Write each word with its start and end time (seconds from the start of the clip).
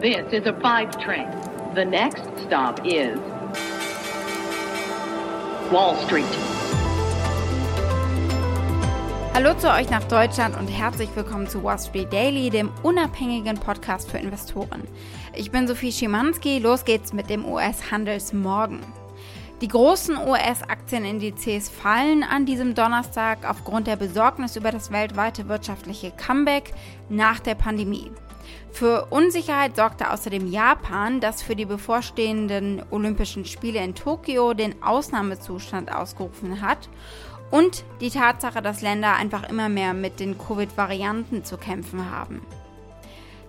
This 0.00 0.32
is 0.32 0.46
a 0.46 0.54
five 0.62 0.96
train. 0.98 1.28
The 1.74 1.84
next 1.84 2.22
stop 2.46 2.80
is 2.86 3.18
Wall 5.70 5.94
Street. 6.06 6.24
Hallo 9.34 9.52
zu 9.58 9.70
euch 9.70 9.90
nach 9.90 10.04
Deutschland 10.04 10.56
und 10.58 10.68
herzlich 10.68 11.10
willkommen 11.14 11.48
zu 11.48 11.62
Wall 11.62 11.78
Street 11.78 12.10
Daily, 12.10 12.48
dem 12.48 12.70
unabhängigen 12.82 13.56
Podcast 13.56 14.10
für 14.10 14.16
Investoren. 14.16 14.84
Ich 15.34 15.50
bin 15.50 15.68
Sophie 15.68 15.92
Schimanski, 15.92 16.60
los 16.60 16.86
geht's 16.86 17.12
mit 17.12 17.28
dem 17.28 17.44
US-Handelsmorgen. 17.44 18.80
Die 19.60 19.68
großen 19.68 20.16
US-Aktienindizes 20.16 21.68
fallen 21.68 22.22
an 22.22 22.46
diesem 22.46 22.74
Donnerstag 22.74 23.46
aufgrund 23.46 23.86
der 23.86 23.96
Besorgnis 23.96 24.56
über 24.56 24.70
das 24.70 24.90
weltweite 24.92 25.46
wirtschaftliche 25.48 26.10
Comeback 26.12 26.72
nach 27.10 27.40
der 27.40 27.54
Pandemie. 27.54 28.10
Für 28.72 29.06
Unsicherheit 29.10 29.76
sorgte 29.76 30.10
außerdem 30.10 30.46
Japan, 30.46 31.20
das 31.20 31.42
für 31.42 31.56
die 31.56 31.64
bevorstehenden 31.64 32.82
Olympischen 32.90 33.44
Spiele 33.44 33.82
in 33.82 33.94
Tokio 33.94 34.54
den 34.54 34.82
Ausnahmezustand 34.82 35.92
ausgerufen 35.92 36.62
hat 36.62 36.88
und 37.50 37.84
die 38.00 38.10
Tatsache, 38.10 38.62
dass 38.62 38.80
Länder 38.80 39.14
einfach 39.14 39.48
immer 39.48 39.68
mehr 39.68 39.92
mit 39.92 40.20
den 40.20 40.38
Covid-Varianten 40.38 41.44
zu 41.44 41.56
kämpfen 41.56 42.10
haben. 42.10 42.40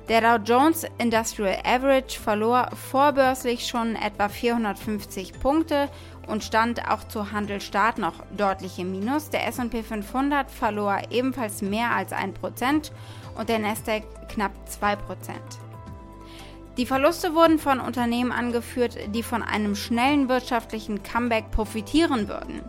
Der 0.09 0.19
Dow 0.19 0.43
Jones 0.43 0.85
Industrial 0.97 1.57
Average 1.63 2.19
verlor 2.19 2.69
vorbörslich 2.91 3.67
schon 3.67 3.95
etwa 3.95 4.27
450 4.27 5.39
Punkte 5.39 5.89
und 6.27 6.43
stand 6.43 6.87
auch 6.89 7.03
zu 7.07 7.31
Handelstart 7.31 7.97
noch 7.97 8.13
deutlich 8.35 8.79
im 8.79 8.91
Minus. 8.91 9.29
Der 9.29 9.47
S&P 9.47 9.83
500 9.83 10.49
verlor 10.49 10.99
ebenfalls 11.09 11.61
mehr 11.61 11.91
als 11.91 12.11
1% 12.11 12.91
und 13.35 13.49
der 13.49 13.59
Nasdaq 13.59 14.03
knapp 14.29 14.51
2%. 14.69 14.97
Die 16.77 16.85
Verluste 16.85 17.35
wurden 17.35 17.59
von 17.59 17.79
Unternehmen 17.79 18.31
angeführt, 18.31 18.97
die 19.13 19.23
von 19.23 19.43
einem 19.43 19.75
schnellen 19.75 20.29
wirtschaftlichen 20.29 21.03
Comeback 21.03 21.51
profitieren 21.51 22.29
würden. 22.29 22.61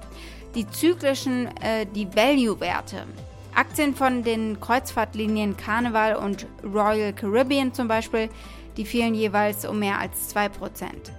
Die 0.54 0.68
zyklischen, 0.68 1.46
äh, 1.58 1.86
die 1.86 2.08
Value-Werte. 2.14 3.06
Aktien 3.54 3.94
von 3.94 4.22
den 4.22 4.60
Kreuzfahrtlinien 4.60 5.56
Carnival 5.56 6.16
und 6.16 6.46
Royal 6.64 7.12
Caribbean 7.12 7.72
zum 7.72 7.86
Beispiel, 7.86 8.28
die 8.76 8.84
fielen 8.84 9.14
jeweils 9.14 9.64
um 9.64 9.78
mehr 9.78 9.98
als 9.98 10.34
2%. 10.34 11.12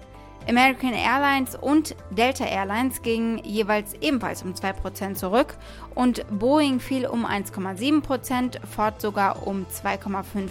American 0.48 0.94
Airlines 0.94 1.56
und 1.56 1.96
Delta 2.12 2.46
Airlines 2.46 3.02
gingen 3.02 3.40
jeweils 3.40 3.94
ebenfalls 4.02 4.44
um 4.44 4.54
2% 4.54 5.16
zurück 5.16 5.56
und 5.96 6.26
Boeing 6.38 6.80
fiel 6.80 7.06
um 7.08 7.26
1,7%, 7.26 8.66
Ford 8.66 9.02
sogar 9.02 9.48
um 9.48 9.66
2,5%. 9.66 10.48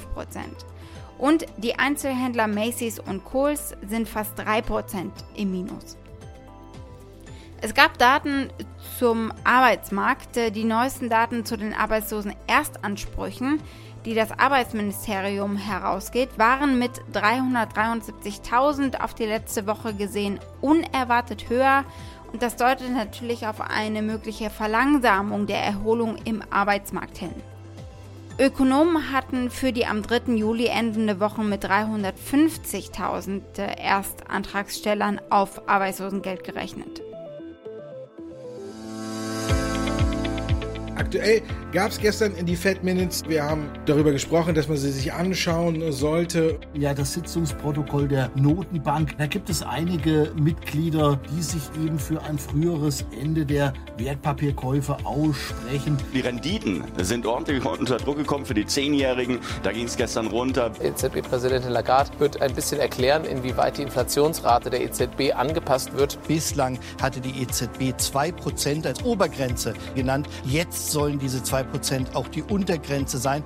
Und 1.18 1.46
die 1.58 1.78
Einzelhändler 1.78 2.48
Macy's 2.48 2.98
und 2.98 3.24
Kohl's 3.24 3.76
sind 3.86 4.08
fast 4.08 4.38
3% 4.40 5.10
im 5.36 5.52
Minus. 5.52 5.96
Es 7.60 7.74
gab 7.74 7.96
Daten 7.96 8.50
zum 8.98 9.32
Arbeitsmarkt, 9.44 10.34
die 10.34 10.64
neuesten 10.64 11.08
Daten 11.08 11.44
zu 11.44 11.56
den 11.56 11.74
arbeitslosen 11.74 12.34
Erstansprüchen, 12.48 13.60
die 14.04 14.14
das 14.14 14.32
Arbeitsministerium 14.32 15.56
herausgeht, 15.56 16.30
waren 16.38 16.78
mit 16.78 16.92
373.000 17.12 19.00
auf 19.00 19.14
die 19.14 19.26
letzte 19.26 19.66
Woche 19.66 19.94
gesehen 19.94 20.40
unerwartet 20.60 21.48
höher 21.48 21.84
und 22.32 22.42
das 22.42 22.56
deutet 22.56 22.90
natürlich 22.90 23.46
auf 23.46 23.60
eine 23.60 24.02
mögliche 24.02 24.50
Verlangsamung 24.50 25.46
der 25.46 25.62
Erholung 25.62 26.16
im 26.24 26.42
Arbeitsmarkt 26.50 27.18
hin. 27.18 27.34
Ökonomen 28.38 29.12
hatten 29.12 29.50
für 29.50 29.72
die 29.72 29.84
am 29.86 30.02
3. 30.02 30.32
Juli 30.32 30.66
endende 30.66 31.20
Woche 31.20 31.42
mit 31.42 31.64
350.000 31.64 33.58
Erstantragstellern 33.58 35.20
auf 35.28 35.68
Arbeitslosengeld 35.68 36.42
gerechnet. 36.42 37.02
Aktuell 41.12 41.42
gab 41.72 41.90
es 41.90 41.98
gestern 41.98 42.34
in 42.36 42.46
die 42.46 42.56
Fed 42.56 42.82
Minutes, 42.82 43.22
wir 43.28 43.44
haben 43.44 43.68
darüber 43.84 44.12
gesprochen, 44.12 44.54
dass 44.54 44.66
man 44.68 44.78
sie 44.78 44.90
sich 44.90 45.12
anschauen 45.12 45.92
sollte. 45.92 46.58
Ja, 46.72 46.94
das 46.94 47.12
Sitzungsprotokoll 47.12 48.08
der 48.08 48.30
Notenbank. 48.34 49.18
Da 49.18 49.26
gibt 49.26 49.50
es 49.50 49.62
einige 49.62 50.32
Mitglieder, 50.36 51.20
die 51.30 51.42
sich 51.42 51.60
eben 51.84 51.98
für 51.98 52.22
ein 52.22 52.38
früheres 52.38 53.04
Ende 53.20 53.44
der 53.44 53.74
Wertpapierkäufe 53.98 54.96
aussprechen. 55.04 55.98
Die 56.14 56.20
Renditen 56.20 56.82
sind 57.02 57.26
ordentlich 57.26 57.62
unter 57.78 57.98
Druck 57.98 58.16
gekommen 58.16 58.46
für 58.46 58.54
die 58.54 58.64
Zehnjährigen. 58.64 59.38
Da 59.62 59.72
ging 59.72 59.84
es 59.84 59.98
gestern 59.98 60.28
runter. 60.28 60.72
EZB-Präsidentin 60.80 61.72
Lagarde 61.72 62.10
wird 62.20 62.40
ein 62.40 62.54
bisschen 62.54 62.80
erklären, 62.80 63.26
inwieweit 63.26 63.76
die 63.76 63.82
Inflationsrate 63.82 64.70
der 64.70 64.82
EZB 64.82 65.34
angepasst 65.34 65.94
wird. 65.94 66.18
Bislang 66.26 66.78
hatte 67.02 67.20
die 67.20 67.42
EZB 67.42 67.92
2% 67.98 68.86
als 68.86 69.04
Obergrenze 69.04 69.74
genannt. 69.94 70.26
Jetzt 70.44 70.90
sollen 71.02 71.18
diese 71.18 71.38
2% 71.38 72.14
auch 72.14 72.28
die 72.28 72.44
Untergrenze 72.44 73.18
sein. 73.18 73.42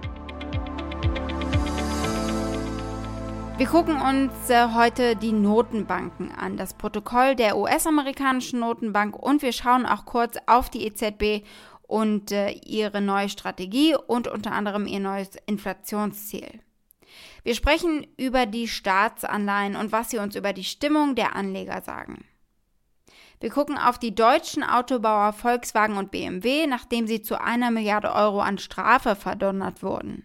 Wir 3.56 3.66
gucken 3.66 3.98
uns 3.98 4.50
äh, 4.50 4.74
heute 4.74 5.16
die 5.16 5.32
Notenbanken 5.32 6.30
an, 6.32 6.58
das 6.58 6.74
Protokoll 6.74 7.34
der 7.34 7.56
US-amerikanischen 7.56 8.60
Notenbank 8.60 9.16
und 9.16 9.40
wir 9.40 9.52
schauen 9.52 9.86
auch 9.86 10.04
kurz 10.04 10.36
auf 10.46 10.68
die 10.68 10.86
EZB 10.86 11.46
und 11.80 12.30
äh, 12.30 12.50
ihre 12.50 13.00
neue 13.00 13.30
Strategie 13.30 13.96
und 14.06 14.28
unter 14.28 14.52
anderem 14.52 14.86
ihr 14.86 15.00
neues 15.00 15.30
Inflationsziel. 15.46 16.60
Wir 17.42 17.54
sprechen 17.54 18.06
über 18.18 18.44
die 18.44 18.68
Staatsanleihen 18.68 19.76
und 19.76 19.92
was 19.92 20.10
sie 20.10 20.18
uns 20.18 20.36
über 20.36 20.52
die 20.52 20.64
Stimmung 20.64 21.14
der 21.14 21.34
Anleger 21.34 21.80
sagen. 21.80 22.26
Wir 23.40 23.50
gucken 23.50 23.76
auf 23.76 23.98
die 23.98 24.14
deutschen 24.14 24.62
Autobauer 24.62 25.32
Volkswagen 25.32 25.96
und 25.96 26.10
BMW, 26.10 26.66
nachdem 26.66 27.06
sie 27.06 27.20
zu 27.20 27.40
einer 27.40 27.70
Milliarde 27.70 28.12
Euro 28.12 28.40
an 28.40 28.58
Strafe 28.58 29.14
verdonnert 29.14 29.82
wurden. 29.82 30.24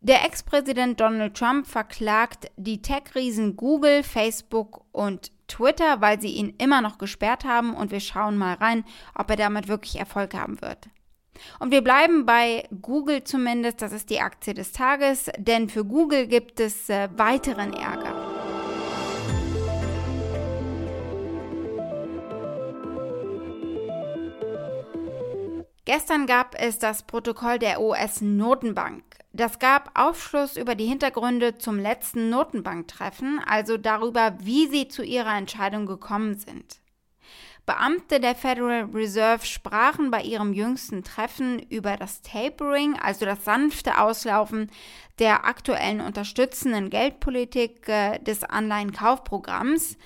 Der 0.00 0.24
Ex-Präsident 0.24 1.00
Donald 1.00 1.36
Trump 1.36 1.66
verklagt 1.66 2.50
die 2.56 2.82
Tech-Riesen 2.82 3.56
Google, 3.56 4.04
Facebook 4.04 4.84
und 4.92 5.32
Twitter, 5.48 6.00
weil 6.00 6.20
sie 6.20 6.28
ihn 6.28 6.54
immer 6.58 6.80
noch 6.80 6.98
gesperrt 6.98 7.44
haben 7.44 7.74
und 7.74 7.90
wir 7.90 8.00
schauen 8.00 8.36
mal 8.36 8.54
rein, 8.54 8.84
ob 9.14 9.30
er 9.30 9.36
damit 9.36 9.66
wirklich 9.66 9.98
Erfolg 9.98 10.34
haben 10.34 10.60
wird. 10.60 10.88
Und 11.58 11.70
wir 11.72 11.82
bleiben 11.82 12.26
bei 12.26 12.68
Google 12.82 13.24
zumindest, 13.24 13.82
das 13.82 13.92
ist 13.92 14.10
die 14.10 14.20
Aktie 14.20 14.54
des 14.54 14.72
Tages, 14.72 15.30
denn 15.36 15.68
für 15.68 15.84
Google 15.84 16.26
gibt 16.26 16.60
es 16.60 16.88
äh, 16.88 17.08
weiteren 17.16 17.72
Ärger. 17.72 18.17
Gestern 25.88 26.26
gab 26.26 26.54
es 26.54 26.78
das 26.78 27.04
Protokoll 27.04 27.58
der 27.58 27.80
US-Notenbank. 27.80 29.02
Das 29.32 29.58
gab 29.58 29.98
Aufschluss 29.98 30.58
über 30.58 30.74
die 30.74 30.84
Hintergründe 30.84 31.56
zum 31.56 31.78
letzten 31.78 32.28
Notenbanktreffen, 32.28 33.40
also 33.46 33.78
darüber, 33.78 34.36
wie 34.38 34.66
sie 34.66 34.88
zu 34.88 35.02
ihrer 35.02 35.34
Entscheidung 35.34 35.86
gekommen 35.86 36.34
sind. 36.34 36.82
Beamte 37.64 38.20
der 38.20 38.34
Federal 38.34 38.90
Reserve 38.92 39.46
sprachen 39.46 40.10
bei 40.10 40.20
ihrem 40.20 40.52
jüngsten 40.52 41.04
Treffen 41.04 41.58
über 41.58 41.96
das 41.96 42.20
Tapering, 42.20 42.98
also 42.98 43.24
das 43.24 43.46
sanfte 43.46 43.98
Auslaufen 43.98 44.70
der 45.18 45.46
aktuellen 45.46 46.02
unterstützenden 46.02 46.90
Geldpolitik 46.90 47.88
äh, 47.88 48.18
des 48.18 48.44
Anleihenkaufprogramms, 48.44 49.96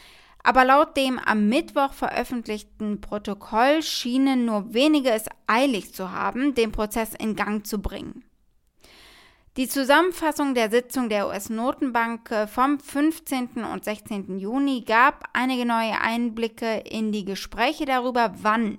aber 0.42 0.64
laut 0.64 0.96
dem 0.96 1.18
am 1.18 1.48
Mittwoch 1.48 1.92
veröffentlichten 1.92 3.00
Protokoll 3.00 3.82
schienen 3.82 4.44
nur 4.44 4.74
wenige 4.74 5.10
es 5.10 5.26
eilig 5.46 5.94
zu 5.94 6.10
haben, 6.10 6.54
den 6.54 6.72
Prozess 6.72 7.14
in 7.14 7.36
Gang 7.36 7.66
zu 7.66 7.80
bringen. 7.80 8.24
Die 9.58 9.68
Zusammenfassung 9.68 10.54
der 10.54 10.70
Sitzung 10.70 11.10
der 11.10 11.28
US-Notenbank 11.28 12.30
äh, 12.30 12.46
vom 12.46 12.80
15. 12.80 13.64
und 13.70 13.84
16. 13.84 14.38
Juni 14.38 14.80
gab 14.80 15.28
einige 15.34 15.66
neue 15.66 16.00
Einblicke 16.00 16.78
in 16.90 17.12
die 17.12 17.26
Gespräche 17.26 17.84
darüber, 17.84 18.32
wann 18.40 18.78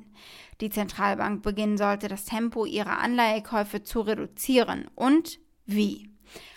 die 0.62 0.72
Zentralbank 0.72 1.44
beginnen 1.44 1.78
sollte, 1.78 2.08
das 2.08 2.26
Tempo 2.26 2.66
ihrer 2.66 2.98
Anleihekäufe 3.00 3.84
zu 3.84 4.02
reduzieren 4.02 4.90
und 4.96 5.40
wie. 5.68 6.13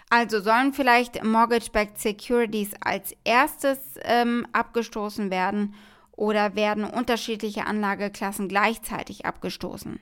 Also 0.08 0.40
sollen 0.40 0.72
vielleicht 0.72 1.24
Mortgage-Backed 1.24 1.98
Securities 1.98 2.70
als 2.80 3.14
erstes 3.24 3.78
ähm, 4.02 4.46
abgestoßen 4.52 5.30
werden 5.30 5.74
oder 6.12 6.54
werden 6.54 6.84
unterschiedliche 6.84 7.66
Anlageklassen 7.66 8.48
gleichzeitig 8.48 9.26
abgestoßen? 9.26 10.00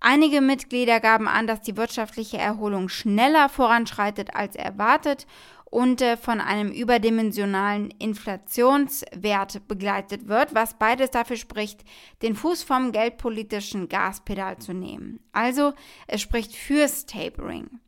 Einige 0.00 0.40
Mitglieder 0.40 0.98
gaben 0.98 1.28
an, 1.28 1.46
dass 1.46 1.60
die 1.60 1.76
wirtschaftliche 1.76 2.38
Erholung 2.38 2.88
schneller 2.88 3.48
voranschreitet 3.50 4.34
als 4.34 4.56
erwartet 4.56 5.26
und 5.66 6.00
äh, 6.02 6.16
von 6.16 6.40
einem 6.40 6.72
überdimensionalen 6.72 7.90
Inflationswert 7.98 9.68
begleitet 9.68 10.26
wird, 10.26 10.54
was 10.54 10.78
beides 10.78 11.10
dafür 11.10 11.36
spricht, 11.36 11.84
den 12.22 12.34
Fuß 12.34 12.64
vom 12.64 12.92
geldpolitischen 12.92 13.88
Gaspedal 13.88 14.58
zu 14.58 14.72
nehmen. 14.72 15.20
Also 15.32 15.74
es 16.08 16.22
spricht 16.22 16.56
fürs 16.56 17.06
Tapering. 17.06 17.78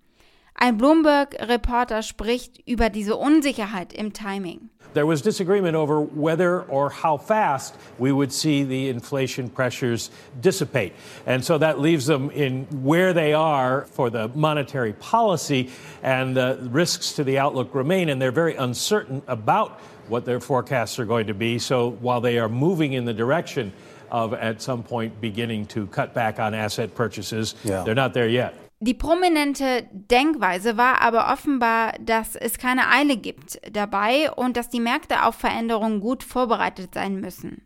Ein 0.63 0.77
Bloomberg-Reporter 0.77 2.03
spricht 2.03 2.61
über 2.69 2.89
diese 2.89 3.17
Unsicherheit 3.17 3.93
im 3.93 4.13
Timing. 4.13 4.71
There 4.95 5.09
was 5.09 5.21
disagreement 5.21 5.75
over 5.75 6.01
whether 6.01 6.63
or 6.69 6.89
how 6.89 7.17
fast 7.17 7.75
we 7.99 8.13
would 8.13 8.33
see 8.33 8.63
the 8.63 8.89
inflation 8.89 9.51
pressures 9.51 10.13
dissipate. 10.41 10.93
And 11.27 11.45
so 11.45 11.59
that 11.59 11.81
leaves 11.81 12.07
them 12.07 12.31
in 12.31 12.69
where 12.85 13.13
they 13.13 13.33
are 13.33 13.87
for 13.91 14.09
the 14.09 14.29
monetary 14.37 14.93
policy, 14.93 15.71
and 16.05 16.37
the 16.37 16.57
risks 16.71 17.15
to 17.15 17.25
the 17.25 17.39
outlook 17.41 17.75
remain, 17.75 18.09
and 18.09 18.23
they're 18.23 18.31
very 18.31 18.55
uncertain 18.55 19.21
about 19.27 19.81
what 20.07 20.25
their 20.25 20.39
forecasts 20.39 20.97
are 21.01 21.07
going 21.07 21.27
to 21.27 21.35
be. 21.35 21.59
So 21.59 21.91
while 22.01 22.21
they 22.21 22.39
are 22.39 22.49
moving 22.49 22.93
in 22.93 23.05
the 23.05 23.15
direction 23.15 23.73
of 24.13 24.33
at 24.33 24.63
some 24.63 24.85
point 24.85 25.21
beginning 25.21 25.67
to 25.67 25.89
cut 25.89 26.15
back 26.15 26.39
on 26.39 26.55
asset 26.55 26.95
purchases, 26.95 27.57
yeah. 27.65 27.83
they're 27.83 27.97
not 27.97 28.15
there 28.15 28.29
yet. 28.29 28.55
Die 28.85 28.95
prominente 28.95 29.87
Denkweise 29.93 30.77
war 30.77 31.03
aber 31.03 31.33
offenbar, 31.33 31.93
dass 32.01 32.35
es 32.35 32.59
keine 32.59 32.89
Eile 32.89 33.17
gibt 33.17 33.61
dabei 33.71 34.33
und 34.33 34.57
dass 34.57 34.71
die 34.71 34.81
Märkte 34.81 35.25
auf 35.25 35.37
Veränderungen 35.37 36.01
gut 36.01 36.25
vorbereitet 36.25 36.95
sein 36.95 37.21
müssen. 37.21 37.63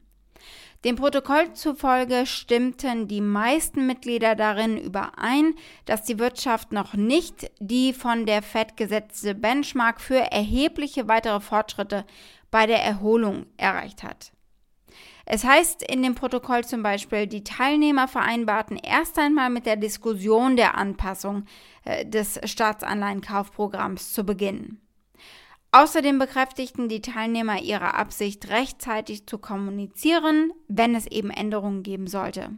Dem 0.85 0.97
Protokoll 0.97 1.55
zufolge 1.55 2.27
stimmten 2.27 3.09
die 3.09 3.23
meisten 3.23 3.87
Mitglieder 3.87 4.35
darin 4.35 4.77
überein, 4.77 5.55
dass 5.87 6.03
die 6.03 6.19
Wirtschaft 6.19 6.73
noch 6.73 6.93
nicht 6.93 7.51
die 7.61 7.95
von 7.95 8.27
der 8.27 8.43
Fed 8.43 8.77
gesetzte 8.77 9.35
Benchmark 9.35 10.03
für 10.03 10.19
erhebliche 10.19 11.09
weitere 11.09 11.41
Fortschritte 11.41 12.05
bei 12.51 12.67
der 12.67 12.85
Erholung 12.85 13.47
erreicht 13.57 14.03
hat. 14.03 14.33
Es 15.29 15.43
heißt 15.45 15.83
in 15.83 16.03
dem 16.03 16.15
Protokoll 16.15 16.65
zum 16.65 16.85
Beispiel, 16.85 17.27
die 17.27 17.43
Teilnehmer 17.43 18.07
vereinbarten 18.07 18.77
erst 18.77 19.19
einmal 19.19 19.51
mit 19.51 19.67
der 19.67 19.77
Diskussion 19.77 20.57
der 20.57 20.77
Anpassung 20.77 21.45
äh, 21.85 22.07
des 22.07 22.41
Staatsanleihenkaufprogramms 22.45 24.13
zu 24.13 24.25
beginnen. 24.25 24.81
Außerdem 25.73 26.21
bekräftigten 26.21 26.89
die 26.89 27.03
Teilnehmer 27.03 27.61
ihre 27.61 27.95
Absicht, 27.95 28.49
rechtzeitig 28.49 29.27
zu 29.27 29.39
kommunizieren, 29.39 30.53
wenn 30.69 30.95
es 30.95 31.09
eben 31.09 31.31
Änderungen 31.31 31.83
geben 31.83 32.07
sollte. 32.07 32.51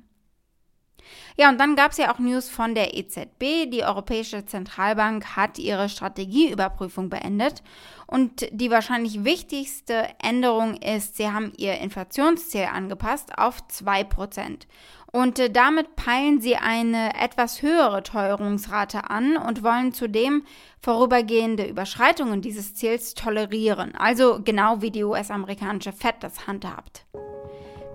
Ja, 1.37 1.49
und 1.49 1.59
dann 1.59 1.77
gab 1.77 1.93
es 1.93 1.99
ja 1.99 2.13
auch 2.13 2.19
News 2.19 2.49
von 2.49 2.75
der 2.75 2.97
EZB. 2.97 3.71
Die 3.71 3.85
Europäische 3.85 4.45
Zentralbank 4.45 5.37
hat 5.37 5.59
ihre 5.59 5.89
Strategieüberprüfung 5.89 7.11
beendet. 7.11 7.63
Und 8.07 8.47
die 8.51 8.71
wahrscheinlich 8.71 9.25
wichtigste 9.25 10.09
Änderung 10.23 10.77
ist, 10.77 11.17
sie 11.17 11.29
haben 11.31 11.53
ihr 11.57 11.79
Inflationsziel 11.79 12.65
angepasst 12.73 13.39
auf 13.39 13.59
2%. 13.71 14.67
Und 15.11 15.39
äh, 15.39 15.51
damit 15.51 15.97
peilen 15.97 16.41
sie 16.41 16.57
eine 16.57 17.15
etwas 17.21 17.63
höhere 17.63 18.03
Teuerungsrate 18.03 19.11
an 19.11 19.37
und 19.37 19.63
wollen 19.63 19.93
zudem 19.93 20.45
vorübergehende 20.81 21.65
Überschreitungen 21.65 22.43
dieses 22.43 22.75
Ziels 22.75 23.15
tolerieren. 23.15 23.95
Also 23.95 24.41
genau 24.43 24.83
wie 24.83 24.91
die 24.91 25.05
US-amerikanische 25.05 25.93
Fed 25.93 26.17
das 26.21 26.47
handhabt. 26.47 27.07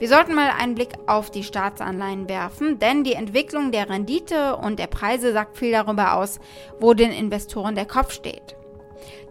Wir 0.04 0.10
sollten 0.10 0.36
mal 0.36 0.50
einen 0.50 0.76
Blick 0.76 0.96
auf 1.08 1.32
die 1.32 1.46
Staatsanleihen 1.46 2.28
werfen, 2.28 2.78
denn 2.78 3.06
die 3.06 3.14
Entwicklung 3.14 3.72
der 3.72 3.90
Rendite 3.90 4.58
und 4.58 4.78
der 4.78 4.88
Preise 4.88 5.32
sagt 5.32 5.58
viel 5.58 5.72
darüber 5.72 6.16
aus, 6.16 6.42
wo 6.82 6.94
den 6.94 7.14
Investoren 7.14 7.74
der 7.74 7.86
Kopf 7.86 8.12
steht. 8.12 8.58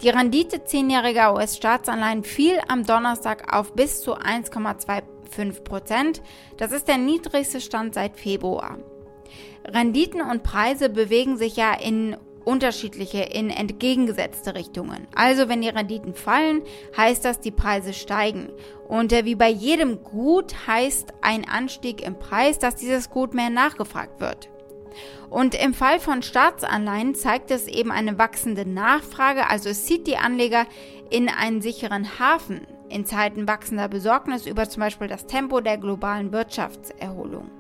Die 0.01 0.09
Rendite 0.09 0.65
zehnjähriger 0.65 1.35
US-Staatsanleihen 1.35 2.25
fiel 2.25 2.59
am 2.69 2.87
Donnerstag 2.87 3.55
auf 3.55 3.75
bis 3.75 4.01
zu 4.01 4.17
1,25 4.17 5.63
Prozent. 5.63 6.23
Das 6.57 6.73
ist 6.73 6.89
der 6.89 6.97
niedrigste 6.97 7.61
Stand 7.61 7.93
seit 7.93 8.17
Februar. 8.17 8.79
Renditen 9.67 10.23
und 10.23 10.43
Preise 10.43 10.89
bewegen 10.89 11.37
sich 11.37 11.57
ja 11.57 11.75
in 11.75 12.17
unterschiedliche 12.45 13.23
in 13.23 13.51
entgegengesetzte 13.51 14.55
Richtungen. 14.55 15.07
Also 15.15 15.49
wenn 15.49 15.63
die 15.63 15.69
Renditen 15.69 16.15
fallen, 16.15 16.63
heißt 16.97 17.25
das, 17.25 17.41
die 17.41 17.51
Preise 17.51 17.93
steigen. 17.93 18.51
Und 18.89 19.13
äh, 19.13 19.25
wie 19.25 19.35
bei 19.35 19.49
jedem 19.49 20.03
Gut 20.03 20.55
heißt 20.67 21.15
ein 21.23 21.49
Anstieg 21.49 22.03
im 22.03 22.19
Preis, 22.19 22.59
dass 22.59 22.77
dieses 22.77 23.11
Gut 23.11 23.35
mehr 23.35 23.51
nachgefragt 23.51 24.21
wird. 24.21 24.49
Und 25.31 25.55
im 25.55 25.73
Fall 25.73 25.99
von 25.99 26.23
Staatsanleihen 26.23 27.15
zeigt 27.15 27.51
es 27.51 27.67
eben 27.67 27.91
eine 27.91 28.19
wachsende 28.19 28.69
Nachfrage, 28.69 29.49
also 29.49 29.71
es 29.71 29.87
zieht 29.87 30.07
die 30.07 30.19
Anleger 30.19 30.67
in 31.09 31.31
einen 31.31 31.63
sicheren 31.63 32.19
Hafen 32.19 32.67
in 32.91 33.07
Zeiten 33.07 33.49
wachsender 33.49 33.89
Besorgnis 33.89 34.47
über 34.47 34.69
zum 34.69 34.83
Beispiel 34.83 35.09
das 35.09 35.27
Tempo 35.27 35.61
der 35.61 35.79
globalen 35.79 36.33
Wirtschaftserholung. 36.33 37.51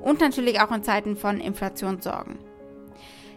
Und 0.00 0.20
natürlich 0.20 0.60
auch 0.60 0.70
in 0.70 0.84
Zeiten 0.84 1.16
von 1.16 1.40
Inflationssorgen. 1.40 2.38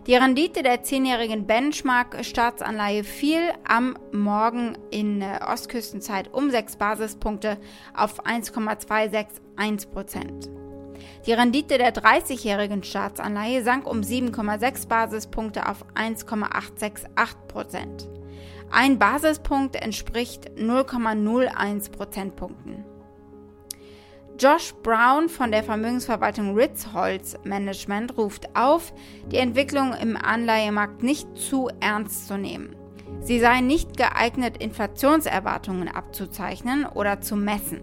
Die 0.08 0.14
Rendite 0.14 0.62
der 0.62 0.84
zehnjährigen 0.84 1.48
Benchmark-Staatsanleihe 1.48 3.04
fiel 3.04 3.42
am 3.68 3.98
Morgen 4.12 4.78
in 4.92 5.24
Ostküstenzeit 5.24 6.32
um 6.32 6.52
6 6.52 6.76
Basispunkte 6.76 7.58
auf 7.96 8.24
1,261 8.24 9.90
Prozent. 9.90 10.50
Die 11.26 11.34
Rendite 11.34 11.80
der 11.80 11.92
30-jährigen 11.92 12.84
Staatsanleihe 12.84 13.64
sank 13.64 13.88
um 13.88 14.02
7,6 14.02 14.88
Basispunkte 14.88 15.68
auf 15.68 15.84
1,868 15.96 17.48
Prozent. 17.48 18.08
Ein 18.70 19.00
Basispunkt 19.00 19.76
entspricht 19.76 20.52
0,01 20.52 21.92
Prozentpunkten. 21.92 22.86
Josh 24.38 24.74
Brown 24.84 25.30
von 25.30 25.52
der 25.52 25.64
Vermögensverwaltung 25.64 26.56
Ritzholz 26.56 27.38
Management 27.46 28.18
ruft 28.18 28.50
auf, 28.54 28.92
die 29.32 29.38
Entwicklung 29.38 29.94
im 29.94 30.18
Anleihemarkt 30.18 31.04
nicht 31.04 31.26
zu 31.38 31.70
ernst 31.80 32.28
zu 32.28 32.38
nehmen. 32.38 32.76
Sie 33.22 33.40
seien 33.40 33.66
nicht 33.66 33.96
geeignet, 33.96 34.58
Inflationserwartungen 34.58 35.88
abzuzeichnen 35.88 36.86
oder 36.86 37.22
zu 37.22 37.38
messen. 37.38 37.82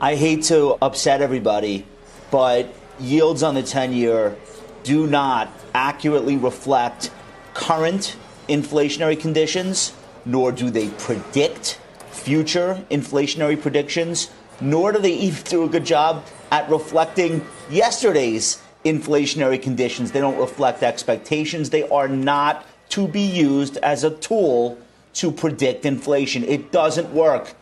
I 0.00 0.16
hate 0.16 0.40
to 0.48 0.78
upset 0.80 1.20
everybody, 1.20 1.84
but 2.30 2.64
yields 2.98 3.42
on 3.42 3.54
the 3.54 3.62
10 3.62 3.92
year 3.92 4.34
do 4.82 5.06
not 5.06 5.48
accurately 5.74 6.38
reflect 6.42 7.10
current 7.52 8.16
inflationary 8.48 9.20
conditions, 9.20 9.92
nor 10.24 10.52
do 10.52 10.70
they 10.70 10.88
predict 10.96 11.78
future 12.10 12.82
inflationary 12.88 13.56
predictions 13.56 14.30
nor 14.60 14.92
do 14.92 14.98
they 14.98 15.12
even 15.12 15.42
do 15.44 15.64
a 15.64 15.68
good 15.68 15.84
job 15.84 16.24
at 16.50 16.68
reflecting 16.70 17.44
yesterday's 17.70 18.58
inflationary 18.84 19.60
conditions. 19.60 20.12
They 20.12 20.20
don't 20.20 20.38
reflect 20.38 20.82
expectations. 20.82 21.70
They 21.70 21.88
are 21.88 22.08
not 22.08 22.64
to 22.90 23.06
be 23.06 23.20
used 23.20 23.76
as 23.78 24.04
a 24.04 24.10
tool 24.10 24.78
to 25.14 25.30
predict 25.30 25.84
inflation. 25.84 26.44
It 26.44 26.72
doesn't 26.72 27.10
work. 27.12 27.54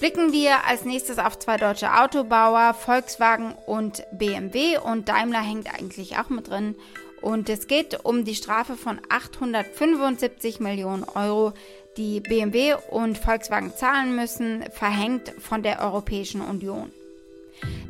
Blicken 0.00 0.32
wir 0.32 0.64
als 0.64 0.86
nächstes 0.86 1.18
auf 1.18 1.38
zwei 1.38 1.58
deutsche 1.58 1.92
Autobauer, 1.92 2.72
Volkswagen 2.72 3.54
und 3.66 4.02
BMW 4.12 4.78
und 4.78 5.10
Daimler 5.10 5.42
hängt 5.42 5.72
eigentlich 5.74 6.16
auch 6.16 6.30
mit 6.30 6.48
drin. 6.48 6.74
Und 7.20 7.50
es 7.50 7.66
geht 7.66 8.02
um 8.02 8.24
die 8.24 8.34
Strafe 8.34 8.76
von 8.76 8.98
875 9.10 10.58
Millionen 10.58 11.04
Euro, 11.04 11.52
die 11.96 12.20
BMW 12.20 12.74
und 12.90 13.18
Volkswagen 13.18 13.74
zahlen 13.74 14.14
müssen, 14.16 14.64
verhängt 14.70 15.32
von 15.38 15.62
der 15.62 15.80
Europäischen 15.80 16.40
Union. 16.40 16.90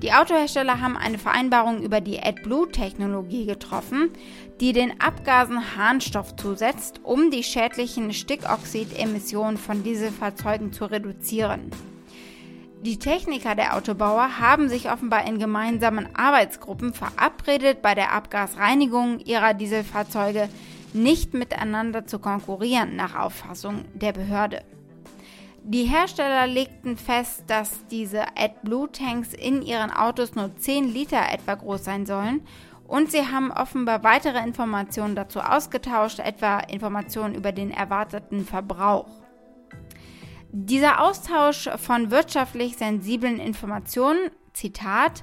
Die 0.02 0.12
Autohersteller 0.12 0.80
haben 0.80 0.96
eine 0.96 1.18
Vereinbarung 1.18 1.82
über 1.82 2.00
die 2.00 2.20
AdBlue-Technologie 2.20 3.46
getroffen, 3.46 4.10
die 4.60 4.72
den 4.72 5.00
Abgasen 5.00 5.76
Harnstoff 5.76 6.34
zusetzt, 6.36 7.00
um 7.02 7.30
die 7.30 7.42
schädlichen 7.42 8.12
Stickoxidemissionen 8.12 9.58
von 9.58 9.84
Dieselfahrzeugen 9.84 10.72
zu 10.72 10.86
reduzieren. 10.86 11.70
Die 12.82 12.98
Techniker 12.98 13.54
der 13.54 13.76
Autobauer 13.76 14.40
haben 14.40 14.70
sich 14.70 14.90
offenbar 14.90 15.26
in 15.26 15.38
gemeinsamen 15.38 16.08
Arbeitsgruppen 16.16 16.94
verabredet, 16.94 17.82
bei 17.82 17.94
der 17.94 18.12
Abgasreinigung 18.12 19.20
ihrer 19.20 19.52
Dieselfahrzeuge 19.52 20.48
nicht 20.94 21.34
miteinander 21.34 22.06
zu 22.06 22.18
konkurrieren, 22.18 22.96
nach 22.96 23.14
Auffassung 23.14 23.84
der 23.94 24.12
Behörde. 24.12 24.62
Die 25.62 25.84
Hersteller 25.84 26.46
legten 26.46 26.96
fest, 26.96 27.44
dass 27.46 27.86
diese 27.88 28.24
AdBlue-Tanks 28.36 29.34
in 29.34 29.62
ihren 29.62 29.90
Autos 29.90 30.34
nur 30.34 30.56
10 30.56 30.92
Liter 30.92 31.20
etwa 31.32 31.54
groß 31.54 31.84
sein 31.84 32.06
sollen 32.06 32.40
und 32.90 33.12
sie 33.12 33.26
haben 33.26 33.52
offenbar 33.52 34.02
weitere 34.02 34.42
Informationen 34.42 35.14
dazu 35.14 35.40
ausgetauscht, 35.40 36.18
etwa 36.18 36.58
Informationen 36.58 37.34
über 37.34 37.52
den 37.52 37.70
erwarteten 37.70 38.44
Verbrauch. 38.44 39.06
Dieser 40.50 41.00
Austausch 41.00 41.68
von 41.76 42.10
wirtschaftlich 42.10 42.76
sensiblen 42.76 43.38
Informationen, 43.38 44.30
Zitat, 44.54 45.22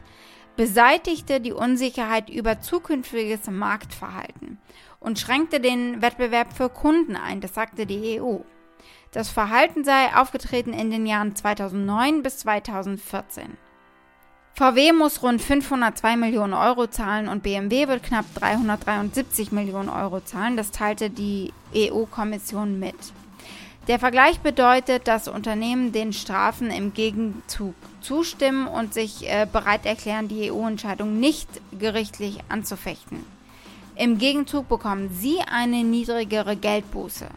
beseitigte 0.55 1.41
die 1.41 1.51
Unsicherheit 1.51 2.29
über 2.29 2.61
zukünftiges 2.61 3.49
Marktverhalten 3.49 4.59
und 5.07 5.17
schränkte 5.17 5.61
den 5.61 6.01
Wettbewerb 6.01 6.51
für 6.51 6.67
Kunden 6.67 7.15
ein, 7.15 7.39
das 7.39 7.53
sagte 7.53 7.85
die 7.85 8.19
EU. 8.19 8.39
Das 9.13 9.29
Verhalten 9.29 9.85
sei 9.85 10.13
aufgetreten 10.13 10.73
in 10.73 10.91
den 10.91 11.05
Jahren 11.05 11.33
2009 11.33 12.23
bis 12.23 12.39
2014. 12.39 13.55
VW 14.53 14.91
muss 14.91 15.23
rund 15.23 15.41
502 15.41 16.17
Millionen 16.17 16.53
Euro 16.53 16.87
zahlen 16.87 17.29
und 17.29 17.41
BMW 17.41 17.87
wird 17.87 18.03
knapp 18.03 18.25
373 18.35 19.53
Millionen 19.53 19.87
Euro 19.87 20.19
zahlen. 20.19 20.57
Das 20.57 20.71
teilte 20.71 21.09
die 21.09 21.53
EU-Kommission 21.73 22.77
mit. 22.77 22.95
Der 23.87 23.99
Vergleich 23.99 24.41
bedeutet, 24.41 25.07
dass 25.07 25.29
Unternehmen 25.29 25.93
den 25.93 26.11
Strafen 26.11 26.69
im 26.69 26.93
Gegenzug 26.93 27.75
zustimmen 28.01 28.67
und 28.67 28.93
sich 28.93 29.25
äh, 29.29 29.47
bereit 29.49 29.85
erklären, 29.85 30.27
die 30.27 30.51
EU-Entscheidung 30.51 31.17
nicht 31.17 31.47
gerichtlich 31.79 32.39
anzufechten. 32.49 33.36
Im 33.97 34.19
Gegenzug 34.19 34.69
bekommen 34.69 35.09
sie 35.11 35.39
eine 35.51 35.83
niedrigere 35.83 36.55
Geldbuße. 36.55 37.27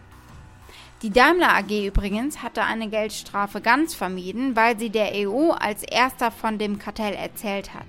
Die 1.01 1.09
Daimler 1.09 1.55
AG 1.57 1.87
übrigens 1.87 2.43
hatte 2.43 2.63
eine 2.65 2.91
Geldstrafe 2.91 3.63
ganz 3.63 3.95
vermieden, 3.95 4.55
weil 4.57 4.79
sie 4.79 4.91
der 4.91 5.13
EU 5.15 5.53
als 5.53 5.83
erster 5.83 6.31
von 6.31 6.59
dem 6.59 6.79
Kartell 6.79 7.15
erzählt 7.15 7.73
hat. 7.73 7.87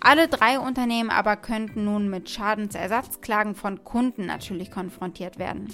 Alle 0.00 0.28
drei 0.28 0.58
Unternehmen 0.58 1.10
aber 1.10 1.36
könnten 1.36 1.84
nun 1.84 2.08
mit 2.08 2.30
Schadensersatzklagen 2.30 3.54
von 3.54 3.84
Kunden 3.84 4.24
natürlich 4.24 4.70
konfrontiert 4.70 5.38
werden. 5.38 5.68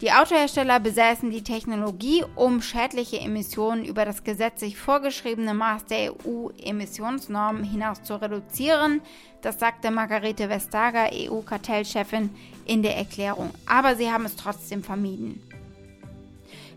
Die 0.00 0.10
Autohersteller 0.10 0.80
besäßen 0.80 1.30
die 1.30 1.44
Technologie, 1.44 2.24
um 2.34 2.60
schädliche 2.62 3.20
Emissionen 3.20 3.84
über 3.84 4.04
das 4.04 4.24
gesetzlich 4.24 4.76
vorgeschriebene 4.76 5.54
Maß 5.54 5.86
der 5.86 6.12
EU-Emissionsnormen 6.12 7.62
hinaus 7.62 8.02
zu 8.02 8.20
reduzieren. 8.20 9.00
Das 9.40 9.60
sagte 9.60 9.92
Margarete 9.92 10.48
Vestager, 10.48 11.10
EU-Kartellchefin, 11.12 12.30
in 12.66 12.82
der 12.82 12.96
Erklärung. 12.96 13.50
Aber 13.66 13.94
sie 13.94 14.10
haben 14.10 14.24
es 14.24 14.34
trotzdem 14.34 14.82
vermieden. 14.82 15.40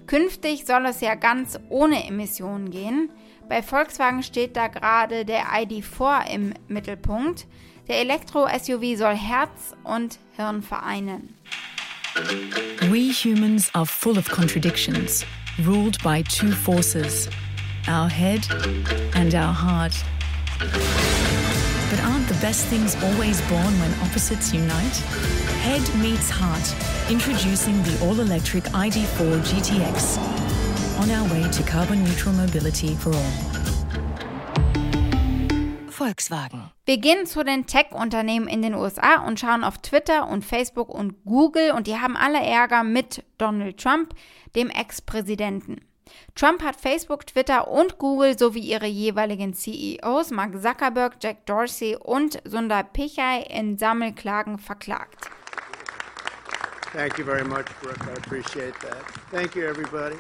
Künftig 0.06 0.66
soll 0.66 0.86
es 0.86 1.02
ja 1.02 1.16
ganz 1.16 1.60
ohne 1.70 2.08
Emissionen 2.08 2.70
gehen. 2.70 3.10
Bei 3.50 3.64
Volkswagen 3.64 4.22
steht 4.24 4.56
da 4.56 4.68
gerade 4.68 5.26
der 5.26 5.48
ID4 5.48 6.30
im 6.30 6.54
Mittelpunkt. 6.68 7.48
Der 7.88 8.00
Elektro-SUV 8.00 8.98
soll 8.98 9.16
Herz 9.16 9.76
und 9.84 10.20
Hirn 10.36 10.62
vereinen. 10.62 11.34
We 12.90 13.12
humans 13.12 13.70
are 13.76 13.86
full 13.86 14.18
of 14.18 14.28
contradictions, 14.28 15.24
ruled 15.62 16.02
by 16.02 16.24
two 16.24 16.52
forces 16.52 17.30
our 17.88 18.10
head 18.10 18.46
and 19.16 19.36
our 19.36 19.54
heart. 19.54 19.94
But 20.60 22.04
aren't 22.04 22.28
the 22.28 22.38
best 22.42 22.66
things 22.66 22.96
always 23.04 23.40
born 23.42 23.80
when 23.80 23.94
opposites 24.02 24.52
unite? 24.52 24.98
Head 25.62 25.84
meets 26.00 26.30
heart, 26.30 26.76
introducing 27.12 27.82
the 27.84 28.00
all 28.04 28.20
electric 28.20 28.64
ID4 28.64 29.40
GTX 29.42 30.18
on 31.00 31.12
our 31.12 31.32
way 31.32 31.50
to 31.52 31.64
carbon 31.64 32.04
neutral 32.04 32.34
mobility 32.34 32.96
for 32.96 33.14
all. 33.14 33.67
Volkswagen. 35.98 36.72
Wir 36.86 37.00
gehen 37.00 37.26
zu 37.26 37.44
den 37.44 37.66
Tech-Unternehmen 37.66 38.48
in 38.48 38.62
den 38.62 38.76
USA 38.76 39.26
und 39.26 39.40
schauen 39.40 39.64
auf 39.64 39.80
Twitter 39.80 40.28
und 40.28 40.46
Facebook 40.46 40.90
und 40.90 41.26
Google 41.26 41.72
und 41.72 41.88
die 41.88 41.98
haben 41.98 42.16
alle 42.16 42.40
Ärger 42.40 42.84
mit 42.84 43.24
Donald 43.40 43.80
Trump, 43.80 44.14
dem 44.56 44.70
Ex-Präsidenten. 44.70 45.82
Trump 46.36 46.62
hat 46.62 46.80
Facebook, 46.80 47.26
Twitter 47.26 47.68
und 47.68 47.98
Google 47.98 48.38
sowie 48.38 48.60
ihre 48.60 48.86
jeweiligen 48.86 49.56
CEOs 49.56 50.30
Mark 50.30 50.62
Zuckerberg, 50.62 51.18
Jack 51.20 51.48
Dorsey 51.48 51.98
und 52.00 52.42
Sundar 52.46 52.84
Pichai 52.84 53.42
in 53.50 53.80
Sammelklagen 53.80 54.60
verklagt. 54.60 55.32
Thank 56.94 57.18
you 57.18 57.26
very 57.26 57.44
much, 57.44 57.66
Brooke. 57.82 58.06
I 58.08 58.14
appreciate 58.14 58.76
that. 58.82 59.04
Thank 59.32 59.56
you, 59.56 59.64
everybody. 59.64 60.16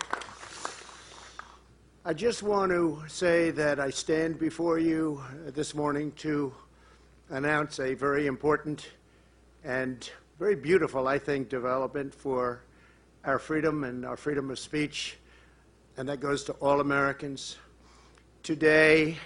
I 2.07 2.13
just 2.13 2.41
want 2.41 2.71
to 2.71 3.03
say 3.09 3.51
that 3.51 3.81
I 3.81 3.89
stand 3.89 4.39
before 4.39 4.79
you 4.79 5.21
this 5.47 5.75
morning 5.75 6.13
to 6.19 6.53
announce 7.31 7.81
a 7.81 7.95
very 7.95 8.27
important 8.27 8.87
and 9.65 10.09
very 10.39 10.55
beautiful, 10.55 11.09
I 11.09 11.19
think, 11.19 11.49
development 11.49 12.15
for 12.15 12.61
our 13.25 13.37
freedom 13.37 13.83
and 13.83 14.05
our 14.05 14.15
freedom 14.15 14.49
of 14.51 14.57
speech, 14.57 15.17
and 15.97 16.07
that 16.07 16.21
goes 16.21 16.45
to 16.45 16.53
all 16.53 16.79
Americans. 16.79 17.57
Today, 18.41 19.17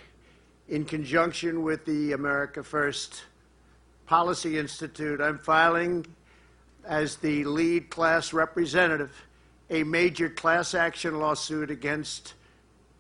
in 0.67 0.83
conjunction 0.83 1.61
with 1.61 1.85
the 1.85 2.13
America 2.13 2.63
First 2.63 3.25
Policy 4.07 4.57
Institute, 4.57 5.21
I'm 5.21 5.37
filing 5.37 6.03
as 6.83 7.17
the 7.17 7.43
lead 7.43 7.91
class 7.91 8.33
representative 8.33 9.15
a 9.69 9.83
major 9.83 10.31
class 10.31 10.73
action 10.73 11.19
lawsuit 11.19 11.69
against 11.69 12.33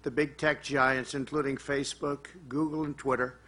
the 0.03 0.11
big 0.11 0.37
tech 0.37 0.63
giants, 0.63 1.13
including 1.13 1.57
Facebook, 1.57 2.27
Google, 2.49 2.83
and 2.83 2.97
Twitter, 2.97 3.39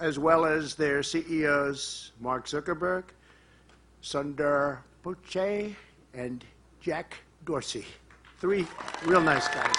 as 0.00 0.18
well 0.18 0.44
as 0.44 0.74
their 0.74 1.02
CEOs, 1.02 2.12
Mark 2.20 2.46
Zuckerberg, 2.46 3.04
Sundar 4.02 4.78
Pichai, 5.04 5.74
and 6.14 6.44
Jack 6.80 7.18
Dorsey. 7.44 7.84
Three 8.40 8.66
real 9.06 9.20
nice 9.20 9.48
guys. 9.48 9.74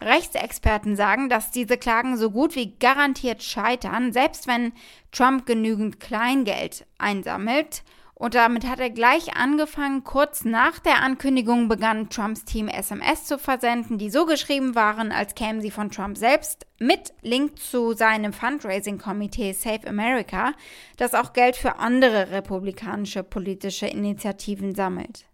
Rechtsexperten 0.00 0.96
sagen, 0.96 1.28
dass 1.28 1.50
diese 1.50 1.76
Klagen 1.76 2.16
so 2.16 2.30
gut 2.30 2.56
wie 2.56 2.74
garantiert 2.78 3.42
scheitern, 3.42 4.12
selbst 4.12 4.46
wenn 4.46 4.72
Trump 5.12 5.44
genügend 5.44 6.00
Kleingeld 6.00 6.86
einsammelt 6.98 7.82
und 8.20 8.34
damit 8.34 8.68
hat 8.68 8.80
er 8.80 8.90
gleich 8.90 9.34
angefangen. 9.34 10.04
Kurz 10.04 10.44
nach 10.44 10.78
der 10.78 11.02
Ankündigung 11.02 11.68
begann 11.68 12.10
Trumps 12.10 12.44
Team 12.44 12.68
SMS 12.68 13.24
zu 13.24 13.38
versenden, 13.38 13.96
die 13.96 14.10
so 14.10 14.26
geschrieben 14.26 14.74
waren, 14.74 15.10
als 15.10 15.34
kämen 15.34 15.62
sie 15.62 15.70
von 15.70 15.90
Trump 15.90 16.18
selbst, 16.18 16.66
mit 16.78 17.14
Link 17.22 17.58
zu 17.58 17.94
seinem 17.94 18.34
Fundraising-Komitee 18.34 19.52
Save 19.54 19.88
America, 19.88 20.52
das 20.98 21.14
auch 21.14 21.32
Geld 21.32 21.56
für 21.56 21.78
andere 21.78 22.30
republikanische 22.30 23.22
politische 23.22 23.86
Initiativen 23.86 24.74
sammelt. 24.74 25.24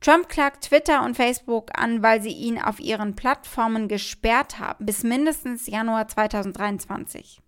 Trump 0.00 0.30
klagt 0.30 0.64
Twitter 0.64 1.04
und 1.04 1.16
Facebook 1.16 1.70
an, 1.78 2.02
weil 2.02 2.22
sie 2.22 2.32
ihn 2.32 2.58
auf 2.58 2.80
ihren 2.80 3.14
Plattformen 3.14 3.88
gesperrt 3.88 4.58
haben, 4.58 4.86
bis 4.86 5.02
mindestens 5.02 5.66
Januar 5.66 6.08
2023. 6.08 7.42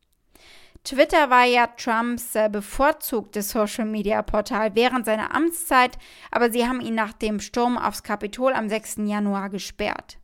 Twitter 0.85 1.31
war 1.31 1.45
ja 1.45 1.69
Trumps 1.69 2.35
äh, 2.35 2.49
bevorzugtes 2.51 3.51
Social-Media-Portal 3.51 4.75
während 4.75 5.07
seiner 5.07 5.33
Amtszeit, 5.35 5.97
aber 6.33 6.51
sie 6.51 6.67
haben 6.67 6.81
ihn 6.81 6.97
nach 6.97 7.13
dem 7.13 7.39
Sturm 7.39 7.79
aufs 7.79 8.03
Kapitol 8.03 8.53
am 8.53 8.69
6. 8.69 8.97
Januar 9.05 9.49
gesperrt. 9.49 10.19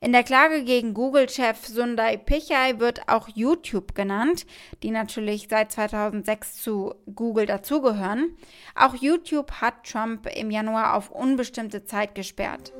In 0.00 0.12
der 0.12 0.22
Klage 0.22 0.62
gegen 0.64 0.94
Google-Chef 0.94 1.66
Sundar 1.66 2.16
Pichai 2.16 2.78
wird 2.78 3.08
auch 3.08 3.28
YouTube 3.34 3.94
genannt, 3.94 4.46
die 4.82 4.92
natürlich 4.92 5.48
seit 5.50 5.72
2006 5.72 6.62
zu 6.62 6.94
Google 7.12 7.46
dazugehören. 7.46 8.36
Auch 8.76 8.94
YouTube 8.94 9.50
hat 9.60 9.84
Trump 9.84 10.28
im 10.34 10.50
Januar 10.50 10.94
auf 10.94 11.10
unbestimmte 11.10 11.84
Zeit 11.84 12.14
gesperrt. 12.14 12.72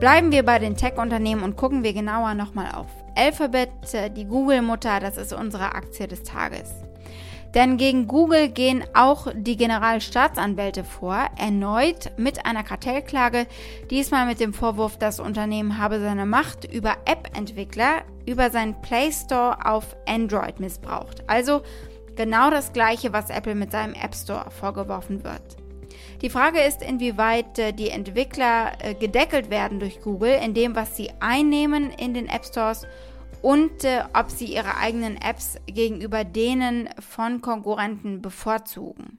Bleiben 0.00 0.32
wir 0.32 0.44
bei 0.44 0.58
den 0.58 0.78
Tech-Unternehmen 0.78 1.42
und 1.42 1.58
gucken 1.58 1.82
wir 1.82 1.92
genauer 1.92 2.32
nochmal 2.32 2.72
auf 2.74 2.86
Alphabet, 3.16 3.68
äh, 3.92 4.10
die 4.10 4.24
Google-Mutter, 4.24 4.98
das 4.98 5.18
ist 5.18 5.34
unsere 5.34 5.74
Aktie 5.74 6.08
des 6.08 6.22
Tages. 6.22 6.72
Denn 7.54 7.76
gegen 7.76 8.06
Google 8.06 8.48
gehen 8.48 8.82
auch 8.94 9.26
die 9.34 9.58
Generalstaatsanwälte 9.58 10.84
vor, 10.84 11.26
erneut 11.36 12.12
mit 12.16 12.46
einer 12.46 12.62
Kartellklage, 12.62 13.46
diesmal 13.90 14.24
mit 14.24 14.40
dem 14.40 14.54
Vorwurf, 14.54 14.96
das 14.96 15.20
Unternehmen 15.20 15.76
habe 15.76 16.00
seine 16.00 16.24
Macht 16.24 16.64
über 16.64 16.96
App-Entwickler 17.04 18.02
über 18.24 18.48
seinen 18.48 18.80
Play 18.80 19.12
Store 19.12 19.58
auf 19.66 19.96
Android 20.06 20.60
missbraucht. 20.60 21.24
Also 21.26 21.60
genau 22.16 22.48
das 22.48 22.72
gleiche, 22.72 23.12
was 23.12 23.28
Apple 23.28 23.54
mit 23.54 23.70
seinem 23.70 23.92
App 23.92 24.14
Store 24.14 24.50
vorgeworfen 24.50 25.24
wird. 25.24 25.59
Die 26.22 26.28
Frage 26.28 26.60
ist, 26.60 26.82
inwieweit 26.82 27.58
äh, 27.58 27.72
die 27.72 27.88
Entwickler 27.88 28.72
äh, 28.80 28.94
gedeckelt 28.94 29.48
werden 29.48 29.80
durch 29.80 30.02
Google 30.02 30.38
in 30.44 30.52
dem, 30.52 30.76
was 30.76 30.94
sie 30.96 31.10
einnehmen 31.20 31.90
in 31.90 32.12
den 32.12 32.28
App 32.28 32.44
Stores 32.44 32.86
und 33.40 33.84
äh, 33.84 34.04
ob 34.12 34.30
sie 34.30 34.52
ihre 34.52 34.76
eigenen 34.76 35.16
Apps 35.16 35.56
gegenüber 35.66 36.24
denen 36.24 36.90
von 36.98 37.40
Konkurrenten 37.40 38.20
bevorzugen. 38.20 39.18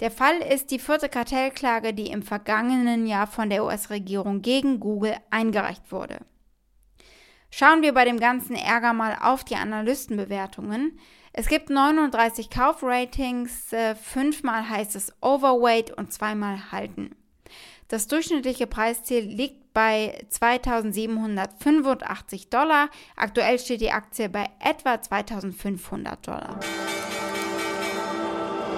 Der 0.00 0.10
Fall 0.10 0.38
ist 0.38 0.70
die 0.70 0.78
vierte 0.78 1.08
Kartellklage, 1.08 1.94
die 1.94 2.10
im 2.10 2.22
vergangenen 2.22 3.06
Jahr 3.06 3.26
von 3.26 3.48
der 3.48 3.64
US-Regierung 3.64 4.42
gegen 4.42 4.80
Google 4.80 5.16
eingereicht 5.30 5.92
wurde. 5.92 6.18
Schauen 7.50 7.82
wir 7.82 7.94
bei 7.94 8.04
dem 8.04 8.20
ganzen 8.20 8.54
Ärger 8.54 8.92
mal 8.92 9.16
auf 9.20 9.44
die 9.44 9.56
Analystenbewertungen. 9.56 10.98
Es 11.32 11.46
gibt 11.46 11.70
39 11.70 12.50
Kaufratings, 12.50 13.72
äh, 13.72 13.94
fünfmal 13.94 14.68
heißt 14.68 14.96
es 14.96 15.12
Overweight 15.20 15.96
und 15.96 16.12
zweimal 16.12 16.72
halten. 16.72 17.14
Das 17.86 18.08
durchschnittliche 18.08 18.66
Preisziel 18.66 19.22
liegt 19.22 19.72
bei 19.72 20.24
2785 20.28 22.50
Dollar. 22.50 22.88
Aktuell 23.14 23.60
steht 23.60 23.80
die 23.80 23.92
Aktie 23.92 24.28
bei 24.28 24.48
etwa 24.58 25.00
2500 25.00 26.26
Dollar. 26.26 26.58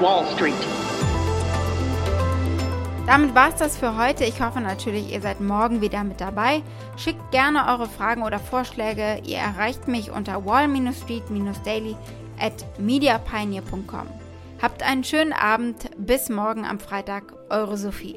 Wall 0.01 0.27
Street. 0.35 0.53
Damit 3.07 3.35
war 3.35 3.49
es 3.49 3.57
das 3.57 3.77
für 3.77 3.97
heute. 3.97 4.25
Ich 4.25 4.41
hoffe 4.41 4.61
natürlich, 4.61 5.13
ihr 5.13 5.21
seid 5.21 5.41
morgen 5.41 5.81
wieder 5.81 6.05
mit 6.05 6.21
dabei. 6.21 6.63
Schickt 6.97 7.33
gerne 7.33 7.67
eure 7.69 7.89
Fragen 7.89 8.23
oder 8.23 8.39
Vorschläge. 8.39 9.21
Ihr 9.25 9.39
erreicht 9.39 9.89
mich 9.89 10.11
unter 10.11 10.45
wall-street-daily 10.45 11.97
at 12.43 12.65
mediapioneer.com. 12.79 14.09
Habt 14.61 14.83
einen 14.83 15.05
schönen 15.05 15.33
Abend, 15.33 15.91
bis 15.97 16.29
morgen 16.29 16.65
am 16.65 16.79
Freitag, 16.79 17.33
eure 17.49 17.77
Sophie. 17.79 18.17